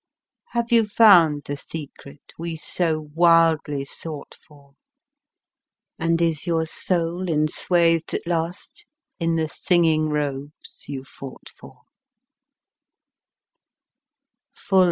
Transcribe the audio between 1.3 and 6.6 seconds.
the secret We, so wildly, sought for, And is